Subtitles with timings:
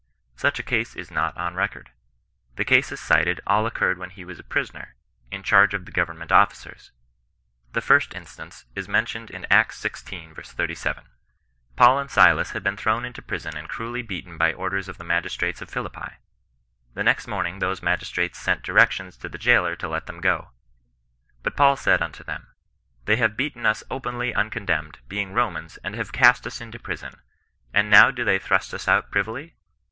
[0.35, 1.91] Such a case is not on record.
[2.55, 4.95] The cases cited all occurred when he was a prisoner,
[5.29, 6.89] in charge of the government officers.
[7.73, 10.35] The first instance is mentioned Acts xvi.
[10.43, 11.03] 37.
[11.75, 15.03] Paul and ISUas had been thrown into prison and cruelly beaten by order of the
[15.03, 16.13] magistrates of Philippi.
[16.95, 20.49] The next morn ing those magistrates sent directions to the jailor to let them go."
[21.43, 22.47] But Paul said unto them,
[23.05, 27.21] they have beaten us openly uncondemned, being Romans, and have cast us into prison;
[27.71, 29.57] and now do they thrust us out privily